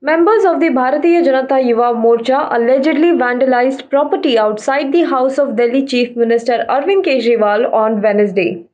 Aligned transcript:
Members 0.00 0.44
of 0.44 0.60
the 0.60 0.68
Bharatiya 0.68 1.24
Janata 1.24 1.60
Yuva 1.60 1.92
Morcha 1.92 2.54
allegedly 2.54 3.08
vandalized 3.18 3.90
property 3.90 4.38
outside 4.38 4.92
the 4.92 5.02
house 5.02 5.38
of 5.38 5.56
Delhi 5.56 5.84
Chief 5.84 6.14
Minister 6.14 6.64
Arvind 6.68 7.04
Kejriwal 7.04 7.72
on 7.72 8.00
Wednesday. 8.00 8.64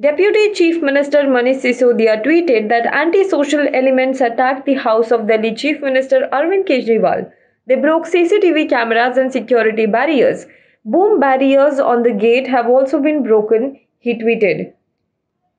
Deputy 0.00 0.52
Chief 0.54 0.82
Minister 0.82 1.18
Manish 1.18 1.60
Sisodia 1.60 2.20
tweeted 2.24 2.68
that 2.70 2.92
anti-social 2.92 3.68
elements 3.72 4.20
attacked 4.20 4.66
the 4.66 4.74
house 4.74 5.12
of 5.12 5.28
Delhi 5.28 5.54
Chief 5.54 5.80
Minister 5.80 6.28
Arvind 6.32 6.66
Kejriwal. 6.66 7.30
They 7.68 7.76
broke 7.76 8.06
CCTV 8.06 8.68
cameras 8.68 9.16
and 9.16 9.30
security 9.30 9.86
barriers. 9.86 10.44
Boom 10.84 11.20
barriers 11.20 11.78
on 11.78 12.02
the 12.02 12.10
gate 12.10 12.48
have 12.48 12.66
also 12.66 13.00
been 13.00 13.22
broken, 13.22 13.78
he 14.00 14.14
tweeted. 14.14 14.72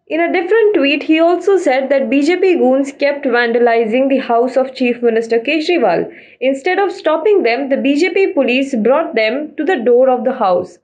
In 0.09 0.21
a 0.21 0.31
different 0.31 0.75
tweet, 0.75 1.03
he 1.03 1.19
also 1.19 1.57
said 1.57 1.89
that 1.89 2.11
BJP 2.11 2.59
goons 2.59 2.93
kept 2.93 3.25
vandalizing 3.25 4.11
the 4.11 4.19
house 4.19 4.55
of 4.55 4.75
Chief 4.75 5.01
Minister 5.03 5.39
Kejriwal. 5.39 6.13
Instead 6.43 6.79
of 6.79 6.93
stopping 6.93 7.43
them, 7.43 7.71
the 7.71 7.77
BJP 7.77 8.35
police 8.35 8.75
brought 8.75 9.15
them 9.15 9.55
to 9.57 9.65
the 9.65 9.77
door 9.77 10.11
of 10.11 10.25
the 10.25 10.35
house. 10.35 10.77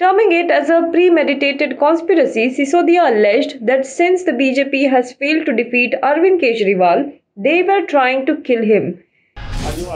Terming 0.00 0.32
it 0.32 0.50
as 0.50 0.68
a 0.70 0.88
premeditated 0.90 1.78
conspiracy, 1.78 2.50
Sisodia 2.50 3.08
alleged 3.10 3.64
that 3.64 3.86
since 3.86 4.24
the 4.24 4.32
BJP 4.32 4.90
has 4.90 5.12
failed 5.12 5.46
to 5.46 5.54
defeat 5.54 5.94
Arvind 6.02 6.40
Kejriwal, 6.42 7.12
they 7.36 7.62
were 7.62 7.86
trying 7.86 8.26
to 8.26 8.36
kill 8.48 8.62
him. 8.62 8.94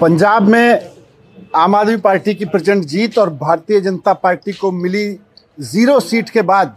Punjab 0.01 0.49
में 0.49 0.89
आम 1.57 1.75
आदमी 1.75 1.97
party 2.07 2.35
की 2.35 2.45
प्रचंड 2.55 2.85
जीत 2.95 3.19
और 3.19 3.31
Bharatiya 3.43 3.81
Janata 3.81 4.13
party 4.23 4.53
को 4.61 4.71
मिली 4.73 5.07
zero 5.73 5.99
seat 6.01 6.31
के 6.31 6.43
बाद 6.51 6.77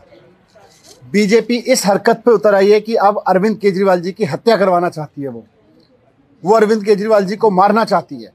BJP 1.10 1.56
इस 1.56 1.84
हरकत 1.86 2.22
पे 2.24 2.30
उतर 2.30 2.54
आई 2.54 2.70
है 2.70 2.80
कि 2.80 2.94
अब 2.96 3.22
अरविंद 3.28 3.56
केजरीवाल 3.58 4.00
जी 4.00 4.12
की 4.12 4.24
हत्या 4.24 4.56
करवाना 4.56 4.88
चाहती 4.88 5.22
है 5.22 5.28
वो। 5.28 5.44
वो 6.42 6.54
अरविंद 6.54 6.84
केजरीवाल 6.84 7.24
जी 7.24 7.36
को 7.36 7.50
मारना 7.50 7.84
चाहती 7.84 8.22
है। 8.22 8.32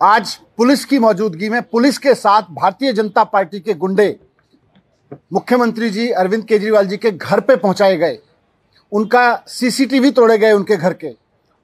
आज 0.00 0.34
पुलिस 0.56 0.84
की 0.84 0.98
मौजूदगी 0.98 1.48
में 1.48 1.60
पुलिस 1.62 1.98
के 1.98 2.14
साथ 2.14 2.42
भारतीय 2.52 2.92
जनता 2.92 3.24
पार्टी 3.24 3.60
के 3.60 3.74
गुंडे 3.74 4.18
मुख्यमंत्री 5.32 5.90
जी 5.90 6.08
अरविंद 6.10 6.44
केजरीवाल 6.44 6.86
जी 6.86 6.96
के 6.96 7.10
घर 7.10 7.40
पे 7.40 7.56
पहुँचाए 7.56 7.96
गए। 7.96 8.18
उनका 8.92 9.44
सीसीटीवी 9.48 10.10
तोड़े 10.10 10.36
गए 10.38 10.52
उनके 10.52 10.76
घर 10.76 10.92
के। 10.94 11.14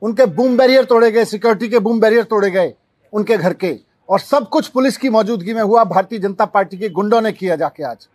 उनके 0.03 0.27
बूम 0.27 0.57
बैरियर 0.57 0.85
तोड़े 0.85 1.11
गए, 1.11 1.25
सिक्योरिटी 1.25 1.69
के 1.69 1.79
बूम 1.79 2.01
बैरियर 2.01 2.25
तोड़े 2.25 2.51
गए 2.51 2.75
उनके 3.13 3.37
घर 3.37 3.53
के। 3.55 3.75
और 4.09 4.21
सब 4.21 4.49
कुछ 4.49 4.69
पुलिस 4.69 4.97
की 4.97 5.09
मौजूदगी 5.11 5.55
में 5.55 5.63
हुआ, 5.63 5.85
भारतीय 5.85 6.19
जनता 6.19 6.45
पार्टी 6.47 6.79
के 6.79 6.89
गुंडों 6.89 7.21
ने 7.21 7.33
किया 7.33 7.57
जाके 7.57 7.85
आज। 7.85 8.09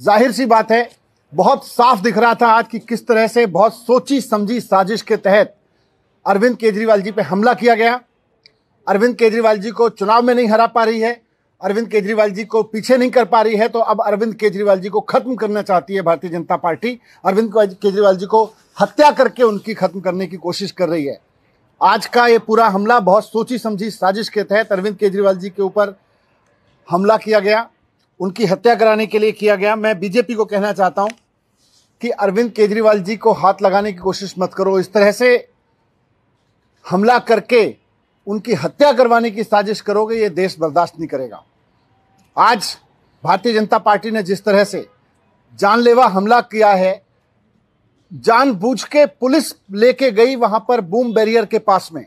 ज़ाहिर 0.00 0.32
सी 0.32 0.46
बात 0.46 0.70
है 0.72 0.88
बहुत 1.34 1.66
साफ़ 1.66 2.00
दिख 2.02 2.18
रहा 2.18 2.34
था 2.34 2.48
आज 2.48 2.66
कि 2.68 2.78
किस 2.78 3.06
तरह 3.06 3.26
से 3.26 3.44
बहुत 3.46 3.74
सोची 3.76 4.20
समझी 4.20 4.60
साजिश 4.60 5.02
के 5.02 5.16
तहत 5.16 5.54
अरविंद 6.26 6.56
केजरीवाल 6.56 7.00
जी 7.02 7.10
पे 7.10 7.22
हमला 7.22 7.54
किया 7.54 7.74
गया। 7.74 7.98
अरविंद 8.86 9.14
केजरीवाल 9.16 9.58
जी 9.58 9.70
को 9.70 9.88
चुनाव 9.90 10.22
में 10.22 10.34
नहीं 10.34 10.48
हरा 10.48 10.66
पा 10.66 10.84
रही 10.84 11.00
है। 11.00 11.12
अरविंद 11.60 11.88
केजरीवाल 11.88 12.30
जी 12.30 12.44
को 12.44 12.62
पीछे 12.62 12.96
नहीं 12.96 13.10
कर 13.10 13.24
पा 13.24 13.40
रही 13.42 13.56
है 13.56 13.68
तो 13.68 13.78
अब 13.80 14.02
अरविंद 14.02 14.34
केजरीवाल 14.34 14.80
जी 14.80 14.88
को 14.88 15.00
खत्म 15.02 15.34
करना 15.34 15.62
चाहती 15.62 15.94
है 15.94 16.02
भारतीय 16.02 16.30
जनता 16.30 16.56
पार्टी। 16.58 16.98
अरविंद 17.24 17.52
केजरीवाल 17.56 18.16
जी 18.16 18.26
को 18.26 18.44
हत्या 18.78 19.10
करके 19.12 19.42
उनकी 19.42 19.74
खत्म 19.74 20.00
करने 20.00 20.26
की 20.26 20.36
कोशिश 20.36 20.70
कर 20.72 20.88
रही 20.88 21.06
है। 21.06 21.18
आज 21.80 22.06
का 22.06 22.26
ये 22.26 22.38
पूरा 22.38 22.68
हमला 22.68 23.00
बहुत 23.02 23.24
सोची 23.24 23.58
समझी 23.58 23.90
साजिश 23.90 24.28
के 24.28 24.42
तहत 24.44 24.72
अरविंद 24.72 24.96
केजरीवाल 24.96 25.36
जी 25.36 25.50
के 25.50 25.62
ऊपर 25.62 25.96
हमला 26.88 27.16
किया 27.16 27.40
गया। 27.40 27.68
उनकी 28.20 28.46
हत्या 28.46 28.74
कराने 28.74 29.06
के 29.06 29.18
लिए 29.18 29.32
किया 29.32 29.54
गया। 29.56 29.76
मैं 29.76 29.98
बीजेपी 30.00 30.34
को 30.34 30.44
कहना 30.46 30.72
चाहता 30.72 31.02
हूँ 31.02 31.10
कि 32.04 32.10
अरविंद 32.10 32.50
केजरीवाल 32.52 32.98
जी 33.00 33.16
को 33.16 33.32
हाथ 33.32 33.62
लगाने 33.62 33.92
की 33.92 33.98
कोशिश 33.98 34.34
मत 34.38 34.54
करो। 34.54 34.78
इस 34.78 34.92
तरह 34.92 35.12
से 35.12 35.28
हमला 36.84 37.18
करके 37.18 37.62
उनकी 38.26 38.54
हत्या 38.54 38.92
करवाने 38.92 39.30
की 39.30 39.44
साजिश 39.44 39.80
करोगे, 39.80 40.16
ये 40.16 40.28
देश 40.28 40.56
बर्दाश्त 40.60 40.98
नहीं 40.98 41.08
करेगा। 41.08 41.42
आज 42.36 42.76
भारतीय 43.24 43.52
जनता 43.52 43.78
पार्टी 43.78 44.10
ने 44.10 44.22
जिस 44.22 44.44
तरह 44.44 44.64
से 44.64 44.86
जानलेवा 45.58 46.06
हमला 46.06 46.40
किया 46.40 46.72
है 46.72 47.02
जानबूझ 48.12 48.82
के 48.84 49.06
पुलिस 49.06 49.52
लेके 49.72 50.10
गई 50.10 50.36
वहाँ 50.36 50.64
पर 50.68 50.80
बूम 50.80 51.14
बैरियर 51.14 51.46
के 51.46 51.58
पास 51.58 51.90
में। 51.92 52.06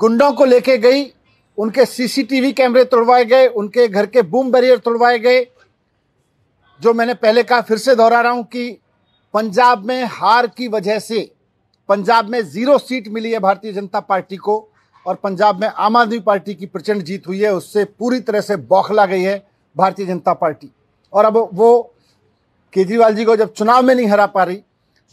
गुंडों 0.00 0.32
को 0.32 0.44
लेके 0.44 0.78
गई, 0.78 1.12
उनके 1.58 1.84
सीसीटीवी 1.86 2.52
कैमरे 2.52 2.84
तोड़वाए 2.84 3.24
गए, 3.24 3.46
उनके 3.46 3.88
घर 3.88 4.06
के 4.06 4.22
बूम 4.22 4.52
बैरियर 4.52 4.78
तोड़वाए 4.78 5.18
गए 5.18 5.46
जो 6.80 6.92
मैंने 6.94 7.14
पहले 7.16 7.42
कहा, 7.42 7.60
फिर 7.60 7.78
से 7.78 7.94
दोहरा 7.94 8.20
रहा 8.20 8.32
हूँ 8.32 8.44
कि 8.44 8.70
पंजाब 9.34 9.84
में 9.84 10.04
हार 10.06 10.46
की 10.48 10.68
वजह 10.68 10.98
से 11.00 11.30
पंजाब 11.88 12.28
में 12.30 12.40
ज़ीरो 12.44 12.78
सीट 12.78 13.08
मिली 13.08 13.32
है 13.32 13.38
भारतीय 13.40 13.72
जनता 13.72 14.00
पार्टी 14.02 14.36
को 14.38 14.56
और 15.06 15.14
पंजाब 15.16 15.60
में 15.60 15.68
आम 15.68 15.96
आदमी 15.96 16.18
पार्टी 16.20 16.54
की 16.54 16.66
प्रचंड 16.66 17.02
जीत 17.02 17.26
हुई 17.28 17.40
है, 17.40 17.52
उससे 17.52 17.84
पूरी 17.84 18.20
तरह 18.20 18.40
से 18.40 18.56
बौखला 18.56 19.06
गई 19.06 19.22
है 19.22 19.42
भारतीय 19.76 20.06
जनता 20.06 20.32
पार्टी। 20.34 20.70
और 21.12 21.24
अब 21.24 21.36
वो 21.52 21.94
केजरीवाल 22.72 23.14
जी 23.14 23.24
को 23.24 23.36
जब 23.36 23.52
चुनाव 23.52 23.82
में 23.82 23.94
नहीं 23.94 24.06
हरा 24.06 24.26
पा 24.28 24.44
रही, 24.44 24.62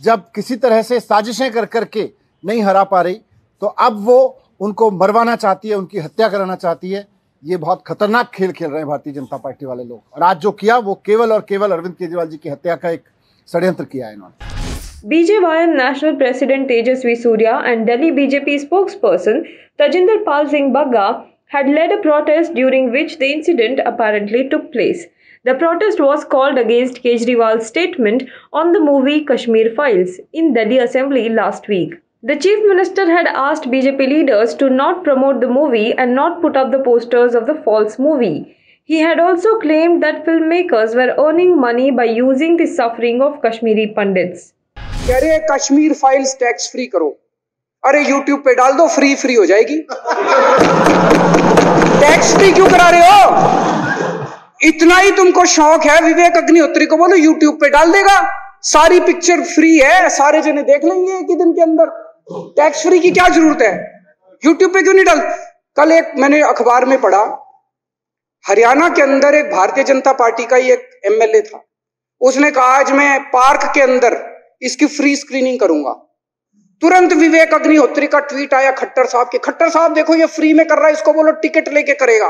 जब 0.01 0.31
किसी 0.35 0.55
तरह 0.57 0.81
से 0.81 0.99
साजिशें 0.99 1.51
कर 1.51 1.65
करके 1.67 2.09
नहीं 2.43 2.63
हरा 2.63 2.83
पा 2.85 3.01
रही 3.01 3.19
तो 3.61 3.67
अब 3.67 4.03
वो 4.05 4.17
उनको 4.61 4.89
मरवाना 4.93 5.35
चाहती 5.35 5.69
है, 5.69 5.75
उनकी 5.75 5.99
हत्या 5.99 6.27
कराना 6.29 6.55
चाहती 6.55 6.91
है। 6.91 7.07
ये 7.43 7.57
बहुत 7.57 7.83
खतरनाक 7.87 8.29
खेल 8.33 8.51
खेल 8.51 8.69
रहे 8.69 8.79
हैं 8.79 8.87
भारतीय 8.87 9.13
जनता 9.13 9.37
पार्टी 9.37 9.65
वाले 9.65 9.83
लोग 9.83 10.01
और 10.15 10.23
आज 10.23 10.37
जो 10.41 10.51
किया 10.61 10.77
वो 10.87 10.93
केवल 11.05 11.31
और 11.31 11.41
केवल 11.49 11.71
अरविंद 11.71 11.95
केजरीवाल 11.95 12.27
जी 12.27 12.37
की 12.37 12.49
हत्या 12.49 12.75
का 12.75 12.89
एक 12.89 13.03
षड्यंत्र 13.47 13.85
किया 13.85 14.07
है 14.07 14.13
इन्होंने 14.13 14.53
BJYM 15.03 15.73
National 15.77 16.15
President 16.19 16.67
Tejasvi 16.67 17.13
Surya 17.23 17.51
and 17.71 17.85
Delhi 17.87 18.07
BJP 18.11 18.53
spokesperson 18.61 19.43
Tajinder 19.79 20.15
Pal 20.25 20.47
Singh 20.53 20.71
Bagga 20.73 21.03
had 21.47 21.69
led 21.69 21.91
a 21.91 21.99
protest 22.05 22.55
during 22.55 22.89
which 22.95 23.19
the 23.19 23.29
incident 23.33 23.81
apparently 23.85 24.41
took 24.49 24.71
place. 24.71 25.05
The 25.45 25.53
protest 25.55 25.99
was 25.99 26.25
called 26.25 26.57
against 26.57 27.03
Kejriwal's 27.03 27.67
statement 27.67 28.23
on 28.53 28.71
the 28.71 28.79
movie 28.79 29.23
Kashmir 29.25 29.75
Files 29.75 30.19
in 30.33 30.53
Delhi 30.53 30.79
Assembly 30.79 31.29
last 31.29 31.67
week. 31.67 31.93
The 32.25 32.35
Chief 32.35 32.61
Minister 32.65 33.05
had 33.05 33.27
asked 33.27 33.65
BJP 33.65 33.99
leaders 33.99 34.55
to 34.55 34.67
not 34.67 35.03
promote 35.03 35.41
the 35.41 35.47
movie 35.47 35.93
and 35.93 36.15
not 36.15 36.41
put 36.41 36.55
up 36.57 36.71
the 36.71 36.79
posters 36.79 37.35
of 37.35 37.45
the 37.45 37.53
false 37.53 37.99
movie. 37.99 38.57
He 38.89 38.97
had 38.97 39.19
also 39.19 39.59
claimed 39.59 40.01
that 40.01 40.25
filmmakers 40.25 40.95
were 40.95 41.13
earning 41.23 41.51
money 41.61 41.91
by 41.91 42.05
using 42.05 42.57
the 42.57 42.65
suffering 42.65 43.21
of 43.21 43.35
Kashmiri 43.43 43.85
Pandits. 43.97 44.47
कह 45.07 45.19
रहे 45.25 45.37
Kashmir 45.51 45.93
files 45.99 46.33
tax 46.39 46.71
free 46.71 46.85
करो 46.95 47.09
अरे 47.83 48.01
YouTube 48.07 48.39
पे 48.45 48.55
डाल 48.61 48.73
दो 48.77 48.87
free 48.95 49.13
free 49.25 49.33
हो 49.33 49.45
जाएगी 49.51 49.77
tax 52.05 52.33
free 52.37 52.51
क्यों 52.53 52.69
करा 52.69 52.89
रहे 52.95 53.11
हो 53.11 53.19
इतना 54.71 54.97
ही 54.97 55.11
तुमको 55.21 55.45
शौक 55.53 55.85
है 55.91 55.99
विवेक 56.07 56.41
अग्निहोत्री 56.41 56.85
को 56.85 56.97
बोलो 57.03 57.21
यूट्यूब 57.27 57.61
पे 57.61 57.69
डाल 57.77 57.91
देगा 57.97 58.17
सारी 58.71 58.99
पिक्चर 59.11 59.43
फ्री 59.53 59.75
है 59.77 60.09
सारे 60.09 60.41
जने 60.41 60.63
देख 60.71 60.85
लेंगे 60.85 61.17
एक 61.19 61.29
ही 61.29 61.35
दिन 61.43 61.53
के 61.53 61.61
अंदर 61.61 61.93
टैक्स 62.29 62.81
फ्री 62.83 62.99
की 62.99 63.11
क्या 63.11 63.27
ज़रूरत 63.29 63.61
है? 63.61 63.73
यूट्यूब 64.43 64.73
पे 64.73 64.81
क्यों 64.81 64.93
नहीं 64.93 65.05
डाल? 65.05 65.19
कल 65.77 65.91
एक 65.91 66.11
मैंने 66.17 66.41
अखबार 66.43 66.85
में 66.85 66.99
पढ़ा, 67.01 67.23
हरियाणा 68.45 68.87
के 68.89 69.01
अंदर 69.01 69.35
एक 69.35 69.51
भारतीय 69.51 69.83
जनता 69.83 70.13
पार्टी 70.13 70.45
का 70.45 70.55
ही 70.55 70.71
एक 70.71 70.89
एमएलए 71.05 71.41
था। 71.41 71.63
उसने 72.21 72.51
कहा, 72.51 72.65
आज 72.65 72.91
मैं 72.91 73.19
पार्क 73.29 73.71
के 73.73 73.81
अंदर 73.81 74.17
इसकी 74.61 74.85
फ्री 74.87 75.15
स्क्रीनिंग 75.15 75.59
करूँगा। 75.59 75.91
तुरंत 76.81 77.13
विवेक 77.13 77.53
अग्निहोत्री 77.53 78.07
का 78.07 78.19
ट्वीट 78.21 78.53
आया 78.53 78.71
खट्टर 78.71 79.05
साहब 79.05 79.29
के। 79.29 79.37
खट्टर 79.37 79.69
साहब, 79.69 79.93
देखो 79.93 80.15
ये 80.15 80.25
फ्री 80.27 80.53
में 80.53 80.65
कर 80.67 80.77
रहा 80.77 80.87
है, 80.87 80.93
इसको 80.93 81.13
बोलो 81.13 81.31
टिकट 81.31 81.67
लेके 81.69 81.93
करेगा। 81.93 82.29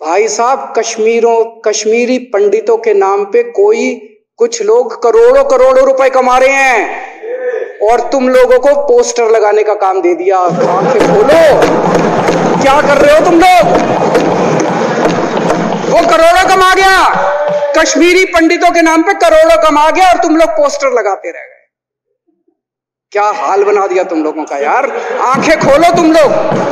भाई 0.00 0.28
साहब, 0.28 0.72
कश्मीरों, 0.78 1.44
कश्मीरी 1.60 2.18
पंडितों 2.32 2.76
के 2.78 2.94
नाम 2.94 3.24
पे 3.24 3.42
कोई 3.52 3.94
कुछ 4.38 4.62
लोग 4.62 5.02
करोड़ों 5.02 5.44
करोड़ों 5.44 5.84
रुपए 5.86 6.08
कमा 6.10 6.38
रहे 6.38 6.52
हैं। 6.52 7.11
और 7.82 8.00
तुम 8.10 8.28
लोगों 8.28 8.58
को 8.66 8.74
पोस्टर 8.88 9.30
लगाने 9.30 9.62
का 9.64 9.74
काम 9.82 10.00
दे 10.02 10.14
दिया 10.14 10.38
आँखें 10.38 11.00
खोलो 11.06 11.38
क्या 12.62 12.80
कर 12.80 13.00
रहे 13.02 13.14
हो 13.14 13.24
तुम 13.24 13.38
लोग 13.40 13.70
वो 15.92 16.02
करोड़ों 16.10 16.44
कमा 16.48 16.72
गया 16.74 16.98
कश्मीरी 17.78 18.24
पंडितों 18.34 18.70
के 18.74 18.82
नाम 18.82 19.02
पे 19.02 19.14
करोड़ों 19.24 19.56
कमा 19.62 19.88
गया 19.90 20.10
और 20.10 20.22
तुम 20.22 20.36
लोग 20.36 20.50
पोस्टर 20.58 20.92
लगाते 20.98 21.30
रह 21.30 21.40
गए 21.40 21.60
क्या 23.12 23.24
हाल 23.38 23.64
बना 23.64 23.86
दिया 23.86 24.04
तुम 24.12 24.22
लोगों 24.24 24.44
का 24.52 24.58
यार 24.58 24.90
आँखें 25.30 25.58
खोलो 25.60 25.94
तुम 25.96 26.12
लोग 26.12 26.70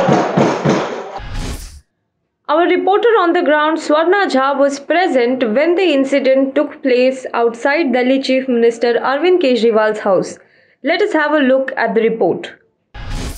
Our 2.49 2.63
reporter 2.69 3.11
on 3.17 3.31
the 3.31 3.41
ground, 3.41 3.77
Swarna 3.77 4.21
Jha, 4.31 4.45
was 4.59 4.77
present 4.77 5.43
when 5.57 5.75
the 5.75 5.83
incident 5.91 6.53
took 6.53 6.73
place 6.83 7.25
outside 7.33 7.93
Delhi 7.93 8.21
Chief 8.21 8.49
Minister 8.49 8.95
Arvind 9.11 9.41
Kejriwal's 9.41 9.99
house. 9.99 10.37
Let 10.83 11.01
us 11.03 11.11
have 11.13 11.33
a 11.33 11.39
look 11.39 11.71
at 11.81 11.91
the 11.95 12.03
report. 12.03 12.47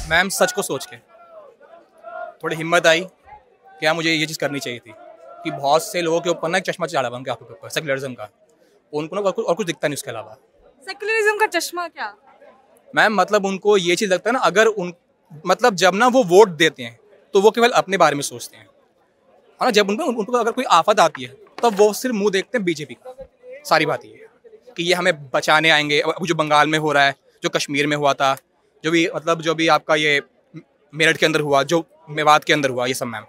Ma'am 0.10 0.30
सच 0.30 0.52
को 0.52 0.62
सोच 0.62 0.86
के। 0.86 0.98
थोड़ी 2.44 2.56
हिम्मत 2.56 2.86
आई 2.88 3.02
क्या 3.80 3.94
मुझे 3.94 4.12
ये 4.12 4.26
चीज़ 4.26 4.38
करनी 4.40 4.60
चाहिए 4.60 4.80
थी 4.80 4.94
कि 5.44 5.52
बहुत 5.52 5.84
से 5.84 6.02
लोगों 6.02 6.20
के 6.22 6.30
ऊपर 6.30 6.50
ना 6.50 6.58
एक 6.58 6.64
चश्मा 6.64 6.88
चढ़ा 6.88 7.08
हुआ 7.08 7.18
उनके 7.18 7.32
आँखों 7.32 7.46
के 7.46 7.54
ऊपर 7.54 7.70
सेकुलरिज्म 7.70 8.14
का। 8.14 8.30
उनको 8.94 9.16
ना 9.16 9.22
और 9.22 9.56
कुछ 9.56 9.66
दिखता 9.68 9.88
नहीं 9.88 9.96
उसके 9.96 10.12
अलावा। 10.12 10.38
सेकुलरिज्म 10.86 11.38
का 11.40 11.46
चश्मा 11.58 11.88
क्या? 11.88 12.14
मैम 12.94 13.16
मतलब 13.16 13.46
उनको 13.46 13.78
ये 13.78 13.96
चीज़ 13.96 14.14
लगता 14.14 14.30
है 14.30 14.34
ना 14.34 14.40
अगर 14.42 14.68
उन 14.68 14.94
मतलब 15.48 15.76
जब 15.76 15.96
ना 15.96 16.08
वो 16.08 16.24
वोट 16.24 16.50
देते 16.62 16.84
हैं 16.84 16.98
तो 17.34 17.42
वो 17.42 17.52
केवल 17.52 17.70
अपने 17.82 17.98
बारे 17.98 18.16
में 18.16 18.22
सोचते 18.22 18.58
हैं। 18.58 18.66
है 18.66 19.66
ना 19.66 19.72
जब 19.72 19.90
उनको 19.90 20.06
उनको 20.06 20.38
अगर 20.38 20.52
कोई 20.52 20.66
आफत 20.72 21.00
आती 21.00 21.24
है 21.24 21.30
तब 21.30 21.62
तो 21.62 21.72
वो 21.84 21.92
सिर्फ़ 21.94 22.16
मुँह 22.16 22.32
देखते 22.32 22.58
हैं 22.58 22.66
बीजेपी 22.66 22.94
का। 22.94 23.16
सारी 23.66 23.86
बात 23.86 24.06
ये 24.06 24.12
है 24.12 24.74
कि 24.78 24.84
ये 24.84 24.94
हमें 24.94 25.14
बचाने 25.34 25.70
आएँगे 25.70 26.00
अब 26.02 26.26
जो 26.26 26.36
बंगाल 26.36 26.68
में 26.68 26.80
हो 26.80 26.92
रहा 26.92 27.04
है 27.04 27.22
जो 27.44 27.50
कश्मीर 27.52 27.88
में 27.88 27.96
हुआ 27.98 28.14
था 28.16 28.36
जो 28.84 28.92
भी 28.92 29.08
मतलब 29.16 29.42
जो 29.42 29.56
भी 29.56 29.68
आपका 29.70 29.96
ये 29.98 30.22
मेरठ 30.94 31.18
के 31.18 31.26
अंदर 31.26 31.42
हुआ 31.42 31.64
जो 31.66 31.84
मेवात 32.12 32.44
के 32.44 32.54
अंदर 32.54 32.70
हुआ 32.70 32.86
ये 32.86 32.94
सब 32.96 33.08
मैम। 33.08 33.24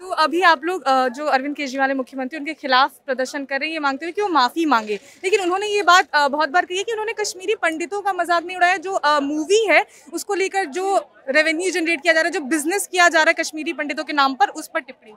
तो 0.00 0.10
अभी 0.18 0.40
आप 0.42 0.64
लोग 0.64 0.84
जो 1.16 1.26
अरविंद 1.26 1.54
केजरीवाल 1.56 1.88
है 1.88 1.94
मुख्यमंत्री 1.96 2.38
उनके 2.38 2.52
खिलाफ 2.54 2.92
प्रदर्शन 3.06 3.44
कर 3.44 3.58
रहे 3.58 3.68
हैं 3.68 3.74
ये 3.74 3.80
मांगते 3.80 4.06
हुए 4.06 4.12
कि 4.12 4.22
वो 4.22 4.28
माफ़ी 4.30 4.64
मांगे। 4.66 4.98
लेकिन 5.24 5.40
उन्होंने 5.40 5.66
ये 5.66 5.82
बात 5.82 6.16
बहुत 6.16 6.48
बार 6.50 6.64
कही 6.66 6.78
है 6.78 6.84
कि 6.84 6.92
उन्होंने 6.92 7.12
कश्मीरी 7.20 7.54
पंडितों 7.62 8.00
का 8.02 8.12
मज़ाक 8.12 8.44
नहीं 8.44 8.56
उड़ाया 8.56 8.76
जो 8.78 9.00
मूवी 9.22 9.64
है 9.66 9.84
उसको 10.12 10.34
लेकर 10.34 10.64
जो 10.72 10.96
रेवेन्यू 11.30 11.70
जनरेट 11.70 12.02
किया 12.02 12.14
जा 12.14 12.20
रहा 12.20 12.28
है 12.28 12.32
जो 12.32 12.40
बिज़नेस 12.46 12.86
किया 12.86 13.08
जा 13.08 13.22
रहा 13.22 13.30
है 13.30 13.42
कश्मीरी 13.42 13.72
पंडितों 13.74 14.04
के 14.04 14.12
नाम 14.12 14.34
पर 14.34 14.48
उस 14.50 14.70
पर 14.74 14.80
टिप्पणी। 14.80 15.14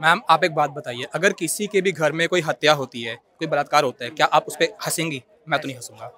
मैम 0.00 0.20
आप 0.30 0.44
एक 0.44 0.54
बात 0.54 0.70
बताइए 0.72 1.06
अगर 1.14 1.32
किसी 1.34 1.66
के 1.66 1.80
भी 1.80 1.92
घर 1.92 2.12
में 2.12 2.26
कोई 2.28 2.40
हत्या 2.42 2.72
होती 2.74 3.02
है 3.02 3.14
कोई 3.14 3.48
बलात्कार 3.48 3.84
होता 3.84 4.04
है 4.04 4.10
क्या 4.12 4.26
आप 4.28 4.44
उस 4.48 4.56
पर 4.56 4.76
हंसेंगी? 4.86 5.22
मैं 5.48 5.60
तो 5.60 5.68
नहीं 5.68 5.76
हंसूँगा। 5.76 6.12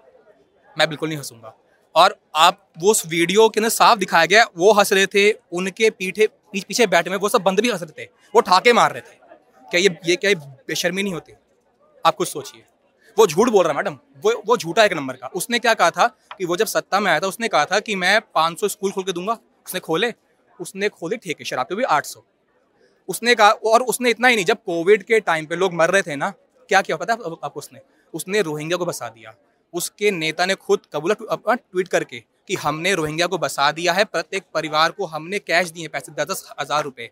मैं 0.76 0.88
बिल्कुल 0.88 1.08
नहीं 1.08 1.18
हंसूँगा। 1.18 1.54
और 1.94 2.16
आप 2.34 2.66
वो 2.78 2.90
उस 2.90 3.06
वीडियो 3.06 3.48
के 3.48 3.60
अंदर 3.60 3.68
साफ़ 3.70 3.98
दिखाया 3.98 4.26
गया, 4.26 4.44
वो 4.56 4.72
हंस 4.72 4.92
रहे 4.92 5.06
थे, 5.06 5.30
उनके 5.32 5.90
पीछे 5.90 6.26
पीछे 6.52 6.86
बैठे 6.86 7.10
में 7.10 7.16
वो 7.16 7.28
सब 7.28 7.42
बंद 7.42 7.60
भी 7.60 7.70
हंस 7.70 7.82
रहे 7.82 8.04
थे, 8.04 8.08
वो 8.34 8.40
ठाके 8.40 8.72
मार 8.72 8.92
रहे 8.92 9.00
थे। 9.02 9.20
क्या 9.66 9.80
ये 9.80 9.96
ये 10.06 10.16
क्या 10.16 10.34
बेशर्मी 10.68 11.02
नहीं 11.02 11.14
होती? 11.14 11.32
आप 12.04 12.16
कुछ 12.16 12.28
सोचिए। 12.28 12.64
वो 13.16 13.26
झूठ 13.26 13.48
बोल 13.48 13.64
रहा 13.64 13.72
है 13.72 13.76
मैडम, 13.76 13.98
वो 14.24 14.42
वो 14.46 14.56
झूठा 14.56 14.84
एक 14.84 14.92
नंबर 14.92 15.14
का। 15.14 15.26
उसने 15.34 15.58
क्या 15.58 15.74
कहा 15.74 15.90
था 15.90 16.06
कि 16.38 16.44
वो 16.44 16.56
जब 16.56 16.66
सत्ता 16.66 17.00
में 17.00 17.10
आया 17.10 17.20
था, 17.20 17.26
उसने 17.26 17.48
कहा 17.48 17.64
था 17.64 17.80
कि 17.80 17.96
मैं 17.96 18.20
500 18.34 18.68
स्कूल 18.68 18.92
खोल 18.92 19.04
के 19.04 19.12
दूँगा। 19.12 19.38
उसने 19.66 19.80
खोले 19.80 20.12
उसने 20.58 20.88
खोले 20.88 21.16
ठेके, 21.16 21.44
शराब 21.44 21.66
के 21.66 21.74
भी 21.74 21.82
800 21.84 22.24
उसने 23.08 23.34
कहा, 23.34 23.50
और 23.50 23.82
उसने 23.82 24.10
इतना 24.10 24.28
ही 24.28 24.36
नहीं, 24.36 24.44
जब 24.44 24.62
कोविड 24.66 25.02
के 25.02 25.20
टाइम 25.20 25.46
पे 25.46 25.56
लोग 25.56 25.72
मर 25.74 25.90
रहे 25.90 26.02
थे 26.02 26.16
ना, 26.16 26.30
क्या 26.68 26.82
क्या 26.82 26.96
पता 26.96 27.12
आपको 27.14 27.58
उसने? 27.58 27.80
उसने 28.14 28.40
रोहिंग्या 28.42 28.76
को 28.78 28.86
बसा 28.86 29.08
दिया। 29.08 29.34
उसके 29.72 30.10
नेता 30.10 30.46
ने 30.46 30.54
खुद 30.56 30.80
कबूला 30.92 31.54
ट्वीट 31.54 31.88
करके 31.88 32.22
कि 32.48 32.54
हमने 32.56 32.94
रोहिंग्या 32.94 33.26
को 33.26 33.38
बसा 33.38 33.70
दिया 33.72 33.92
है, 33.92 34.04
प्रत्येक 34.06 34.44
परिवार 34.54 34.90
को 34.90 35.06
हमने 35.06 35.38
कैश 35.40 35.70
दिए 35.70 35.88
पैसे 35.88 36.12
दस 36.14 36.26
दस 36.30 36.52
हज़ार 36.60 36.82
रुपए। 36.84 37.10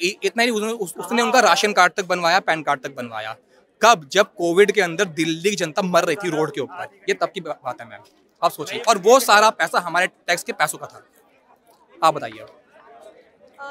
इतना 0.00 0.42
ही 0.42 0.50
उसने 0.50 1.22
उनका 1.22 1.40
राशन 1.40 1.72
कार्ड 1.72 1.92
तक 1.92 2.06
बनवाया, 2.06 2.40
पैन 2.40 2.62
कार्ड 2.62 2.80
तक 2.82 2.94
बनवाया। 2.96 3.36
कब? 3.82 4.08
जब 4.12 4.34
कोविड 4.34 4.72
के 4.72 4.80
अंदर 4.80 5.04
दिल्ली 5.14 5.50
की 5.50 5.56
जनता 5.56 5.82
मर 5.84 6.04
रही 6.04 6.16
थी 6.16 6.30
रोड 6.30 6.52
के 6.54 6.60
ऊपर। 6.60 6.88
ये 7.08 7.14
तब 7.14 7.30
की 7.30 7.40
बात 7.40 7.80
है 7.80 7.88
मैम। 7.88 8.02
आप 8.42 8.50
सोचिए। 8.52 8.80
और 8.80 8.98
वो 8.98 9.18
सारा 9.20 9.50
पैसा 9.52 9.80
हमारे 9.80 10.06
टैक्स 10.06 10.42
के 10.42 10.52
पैसों 10.54 10.78
का 10.78 10.86
था। 10.86 11.02
आप 12.00 12.14
बताइए। 12.14 12.46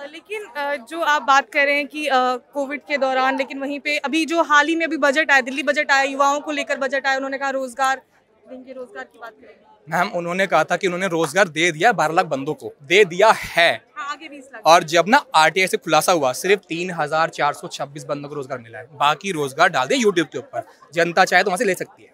लेकिन 0.05 0.47
जो 0.89 1.01
आप 1.01 1.21
बात 1.23 1.49
कर 1.49 1.65
रहे 1.65 1.75
हैं 1.75 1.87
कि 1.87 2.07
कोविड 2.53 2.81
के 2.81 2.97
दौरान, 2.97 3.37
लेकिन 3.37 3.59
वहीं 3.59 3.79
पे 3.79 3.97
अभी 3.99 4.25
जो 4.25 4.43
हाल 4.43 4.67
ही 4.67 4.75
में 4.75 4.85
अभी 4.85 4.97
बजट 4.99 5.31
आया, 5.31 5.41
दिल्ली 5.43 5.63
बजट 5.63 5.91
आया, 5.91 6.03
युवाओं 6.03 6.39
को 6.39 6.51
लेकर 6.53 6.77
बजट 6.79 7.07
आया, 7.07 7.15
उन्होंने 7.17 7.37
कहा 7.37 7.49
रोज़गार 7.51 8.01
देंगे 8.45 8.73
रोज़गार 8.73 9.03
की 9.03 9.19
बात 9.19 9.33
करेंगे। 9.33 9.73
मैम 9.87 10.09
उन्होंने 10.17 10.45
कहा 10.47 10.63
था 10.63 10.75
कि 10.77 10.87
उन्होंने 10.87 11.07
रोज़गार 11.09 11.47
दे 11.49 11.71
दिया 11.71 11.91
बारह 11.93 12.13
लाख 12.13 12.25
बंदों 12.27 12.53
को। 12.55 12.71
दे 12.83 13.03
दिया 13.05 13.31
है। 13.33 13.71
हाँ, 13.97 14.17
और 14.65 14.83
जब 14.85 15.05
ना 15.07 15.23
आरटीआई 15.35 15.67
से 15.67 15.77
खुलासा 15.77 16.11
हुआ 16.11 16.31
सिर्फ़ 16.35 16.61
तीन 16.69 16.91
हज़ार 16.93 17.29
चार 17.31 17.53
सौ 17.53 17.67
छब्बीस 17.69 18.03
बंदों 18.05 18.29
को 18.29 18.35
रोज़गार 18.35 18.59
मिला 18.59 18.79
है। 18.79 18.85
बाकी 18.95 19.31
रोज़गार 19.33 19.69
डाल 19.69 19.87
दिया 19.87 19.99
यूट्यूब 19.99 20.27
के 20.27 20.37
ऊपर। 20.37 20.65
जनता 20.93 21.25
चाहे 21.25 21.43
तो 21.43 21.49
वहाँ 21.49 21.57
से 21.57 21.65
ले 21.65 21.73
सकती 21.75 22.03
है। 22.03 22.13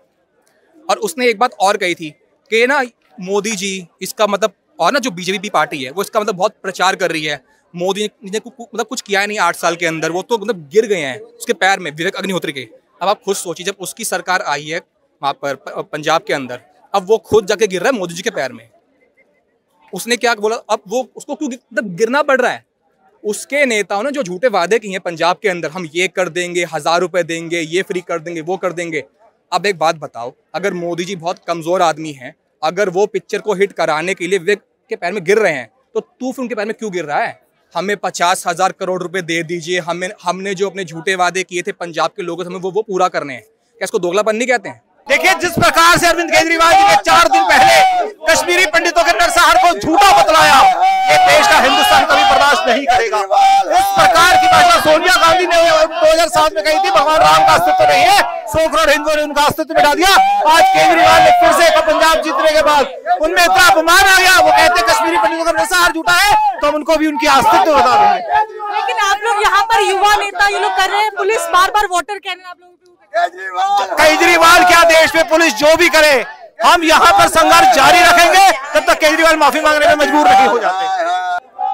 और 0.85 0.97
उसने 0.99 1.27
एक 1.29 1.39
बात 1.39 1.53
और 1.61 1.77
कही 1.77 1.95
थी 1.95 2.09
कि 2.51 2.65
ना 2.67 2.81
मोदी 3.21 3.55
जी 3.55 3.87
इसका 4.01 4.27
मतलब 4.27 4.53
और 4.79 4.91
ना 4.91 4.99
जो 4.99 5.11
बीजेपी 5.11 5.49
पार्टी 5.51 5.83
है 5.83 5.91
वो 5.91 6.01
इसका 6.01 6.19
मतलब 6.19 6.35
बहुत 6.35 6.55
प्रचार 6.61 6.95
कर 6.95 7.11
रही 7.11 7.25
है। 7.25 7.41
मोदी 7.73 8.09
ने 8.25 8.39
मतलब 8.39 8.85
कुछ 8.85 9.01
किया 9.01 9.25
नहीं 9.25 9.39
आठ 9.39 9.55
साल 9.55 9.75
के 9.75 9.85
अंदर। 9.85 10.11
वो 10.11 10.21
तो 10.23 10.37
मतलब 10.37 10.67
गिर 10.71 10.85
गए 10.87 10.99
हैं 10.99 11.19
उसके 11.19 11.53
पैर 11.55 11.79
में 11.79 11.91
विवेक 11.91 12.15
अग्निहोत्री 12.15 12.53
के। 12.53 12.67
अब 13.01 13.09
आप 13.09 13.21
खुद 13.21 13.35
सोचिए 13.35 13.65
जब 13.65 13.75
उसकी 13.81 14.05
सरकार 14.05 14.41
आई 14.43 14.65
है 14.65 14.79
वहाँ 15.21 15.33
पर 15.35 15.55
पंजाब 15.83 16.23
के 16.23 16.33
अंदर। 16.33 16.59
अब 16.93 17.05
वो 17.07 17.17
खुद 17.19 17.45
जाके 17.45 17.67
गिर 17.67 17.81
रहा 17.81 17.91
है 17.91 17.99
मोदी 17.99 18.13
जी 18.13 18.21
के 18.21 18.29
पैर 18.31 18.51
में। 18.51 18.69
उसने 19.93 20.17
क्या 20.17 20.33
बोला, 20.35 20.55
अब 20.55 20.81
वो, 20.87 21.07
उसको 21.15 21.35
क्यों 21.35 21.49
मतलब 21.49 21.95
गिरना 21.95 22.21
पड़ 22.23 22.39
रहा 22.41 22.51
है। 22.51 22.65
उसके 23.23 23.65
नेताओं 23.65 24.03
ने 24.03 24.11
जो 24.11 24.23
झूठे 24.23 24.47
वादे 24.49 24.79
किए 24.79 24.91
हैं 24.91 24.99
पंजाब 25.01 25.37
के 25.41 25.49
अंदर, 25.49 25.69
हम 25.69 25.87
ये 25.93 26.07
कर 26.09 26.29
देंगे, 26.31 26.63
हज़ार 26.65 26.99
रुपए 27.01 27.23
देंगे, 27.23 27.59
ये 27.59 27.81
फ्री 27.83 28.01
कर 28.01 28.19
देंगे, 28.19 28.41
वो 28.41 28.57
कर 28.57 28.73
देंगे। 28.73 29.03
अब 29.51 29.65
एक 29.65 29.77
बात 29.77 29.95
बताओ, 29.97 30.33
अगर 30.55 30.73
मोदी 30.75 31.05
जी 31.05 31.15
बहुत 31.17 31.39
कमज़ोर 31.47 31.81
आदमी 31.81 32.11
हैं, 32.13 32.33
अगर 32.61 32.89
वो 32.89 33.05
पिक्चर 33.07 33.39
को 33.39 33.53
हिट 33.53 33.71
कराने 33.73 34.13
के 34.13 34.27
लिए 34.27 34.39
वे 34.39 34.55
के 34.55 34.95
पैर 34.95 35.13
में 35.13 35.23
गिर 35.23 35.37
रहे 35.39 35.53
हैं 35.53 35.69
तो 35.95 35.99
तू 35.99 36.31
फिर 36.31 36.41
उनके 36.41 36.55
पैर 36.55 36.65
में 36.65 36.73
क्यों 36.75 36.91
गिर 36.93 37.05
रहा 37.05 37.19
है? 37.19 37.39
हमें 37.75 37.95
पचास 37.97 38.45
हज़ार 38.47 38.71
करोड़ 38.73 39.01
रुपए 39.03 39.21
दे 39.23 39.41
दीजिए, 39.43 39.79
हमें, 39.79 40.09
हमने 40.23 40.53
जो 40.55 40.69
अपने 40.69 40.83
झूठे 40.85 41.15
वादे 41.15 41.43
किए 41.43 41.61
थे 41.61 41.71
पंजाब 41.73 42.11
के 42.11 42.23
लोगों 42.23 42.43
से, 42.43 42.49
हमें 42.49 42.59
वो 42.59 42.71
वो 42.71 42.81
पूरा 42.83 43.07
करने 43.09 43.33
हैं। 43.33 43.41
क्या 43.41 43.83
इसको 43.83 43.99
दोगलापन 43.99 44.35
नहीं 44.35 44.47
कहते 44.47 44.69
हैं? 44.69 44.81
देखिए, 45.07 45.33
जिस 45.35 45.51
प्रकार 45.53 45.97
से 45.99 46.07
अरविंद 46.07 46.29
केजरीवाल 46.31 46.73
जी 46.73 46.83
ने 46.83 46.95
चार 47.05 47.27
दिन 47.29 47.43
पहले 47.45 48.09
कश्मीरी 48.25 48.65
पंडितों 48.73 49.03
के 49.03 49.11
नरसंहार 49.13 49.57
को 49.57 49.69
झूठा 49.79 50.11
बतलाया, 50.13 50.59
ये 51.07 51.17
देश 51.21 51.47
का 51.47 51.57
हिंदुस्तान 51.59 52.05
कभी 52.05 52.23
बर्दाश्त 52.23 52.67
नहीं 52.67 52.85
करेगा। 52.85 53.19
इस 53.71 53.87
प्रकार 53.95 54.37
की 54.37 54.47
भाषा 54.47 54.79
सोनिया 54.81 55.15
गांधी 55.23 55.47
ने 55.47 55.57
दो 55.57 56.11
हज़ार 56.11 56.27
सात 56.29 56.53
में 56.53 56.63
कही 56.63 56.77
थी, 56.77 56.91
भगवान 56.91 57.19
राम 57.21 57.45
का 57.47 57.53
अस्तित्व 57.53 57.83
नहीं 57.83 58.03
है 58.03 58.19
सौ 58.53 58.67
करोड़ 58.67 58.89
हिंदुओं 58.89 59.15
ने 59.15 59.23
उनका 59.23 59.43
अस्तित्व 59.43 59.73
मिटा 59.73 59.93
दिया। 59.93 60.13
आज 60.53 60.63
केजरीवाल 60.69 61.21
ने 61.21 61.31
फिर 61.41 61.51
से 61.59 61.69
पंजाब 61.81 62.21
जीतने 62.23 62.51
के 62.51 62.61
बाद 62.63 63.19
उनमें 63.21 63.43
इतना 63.43 63.67
अपमान 63.67 64.05
आ 64.05 64.17
गया, 64.17 64.39
वो 64.39 64.51
कहते 64.51 64.81
कश्मीरी 64.83 65.17
पंडितों 65.17 65.45
का 65.45 65.51
नरसंहार 65.51 65.91
झूठा 65.93 66.13
है 66.15 66.33
तो 66.61 66.67
हम 66.67 66.75
उनको 66.75 66.95
भी 66.95 67.07
उनकी 67.07 67.27
अस्तित्व 67.29 67.73
बता 67.73 67.95
देंगे। 67.97 68.43
लेकिन 68.71 69.05
आप 69.05 69.17
लोग 69.23 69.43
यहाँ 69.43 69.63
पर 69.65 69.83
युवा 69.83 70.15
नेता, 70.17 70.47
ये 70.47 70.59
लोग 70.59 70.77
कर 70.77 70.89
रहे 70.89 71.01
हैं, 71.01 71.11
पुलिस 71.17 71.47
बार 71.53 71.71
बार 71.71 71.87
वोटर 71.91 72.17
कह 72.17 72.31
रहे 72.31 72.41
हैं 72.41 72.49
आप 72.49 72.57
लोग 72.59 72.69
केजरीवाल। 73.13 74.63
क्या 74.65 74.83
देश 74.85 75.15
में 75.15 75.27
पुलिस 75.29 75.53
जो 75.55 75.75
भी 75.77 75.89
करे 75.89 76.23
हम 76.63 76.83
यहाँ 76.83 77.11
पर 77.13 77.27
संघर्ष 77.29 77.75
जारी 77.75 78.01
रखेंगे 78.01 78.51
तब 78.73 78.83
तक 78.87 78.99
केजरीवाल 78.99 79.35
माफ़ी 79.37 79.61
मांगने 79.61 79.87
में 79.87 79.95
मजबूर 79.95 80.27
नहीं 80.27 80.47
हो 80.47 80.59
जाते। 80.59 80.99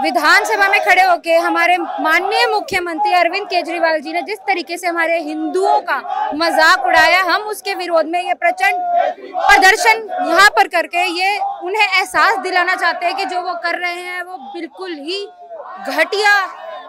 विधानसभा 0.01 0.68
में 0.69 0.80
खड़े 0.86 1.01
होके 1.01 1.36
हमारे 1.36 1.78
माननीय 1.78 2.45
मुख्यमंत्री 2.48 3.13
अरविंद 3.16 3.45
केजरीवाल 3.48 4.00
जी 4.01 4.13
ने 4.13 4.22
जिस 4.22 4.39
तरीके 4.48 4.78
से 4.78 4.88
हमारे 4.88 5.19
हिंदुओं 5.19 5.80
का 5.81 5.98
मज़ाक 6.36 6.86
उड़ाया 6.86 7.22
हम 7.24 7.42
उसके 7.50 7.74
विरोध 7.75 8.06
में 8.07 8.22
ये 8.22 8.34
प्रचंड 8.36 8.75
प्रदर्शन 9.38 10.07
यहाँ 10.30 10.50
पर 10.57 10.68
करके 10.68 11.06
ये 11.12 11.38
उन्हें 11.63 11.84
एहसास 11.84 12.38
दिलाना 12.39 12.75
चाहते 12.75 13.06
हैं 13.06 13.16
कि 13.16 13.25
जो 13.25 13.42
वो 13.42 13.54
कर 13.63 13.80
रहे 13.80 14.01
हैं 14.01 14.24
वो 14.24 14.38
बिल्कुल 14.53 14.91
ही 15.00 15.25
घटिया 15.88 16.34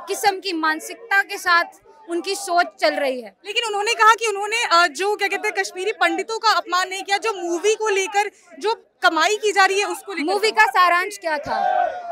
किस्म 0.09 0.35
की 0.41 0.53
मानसिकता 0.59 1.23
के 1.23 1.39
साथ 1.39 1.65
उनकी 2.11 2.35
सोच 2.35 2.67
चल 2.81 2.95
रही 2.95 3.21
है। 3.21 3.35
लेकिन 3.47 3.65
उन्होंने 3.65 3.95
कहा 3.95 4.15
कि 4.15 4.27
उन्होंने 4.27 4.89
जो 4.89 5.15
क्या 5.17 5.29
कहते 5.29 5.49
हैं 5.49 5.57
कश्मीरी 5.57 5.93
पंडितों 5.93 6.39
का 6.39 6.51
अपमान 6.53 6.89
नहीं 6.89 7.03
किया 7.03 7.19
जो 7.19 7.33
मूवी 7.33 7.75
को 7.75 7.89
लेकर 7.89 8.31
जो 8.59 8.75
कमाई 9.03 9.37
की 9.37 9.53
जा 9.53 9.65
रही 9.65 9.81
है 9.81 9.87
उसको 9.87 10.15
मूवी 10.25 10.51
का 10.51 10.67
सारांश 10.69 11.19
क्या 11.19 11.37
था? 11.39 11.59